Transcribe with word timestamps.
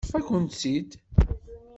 Teṭṭef-akent-tt-id. 0.03 0.91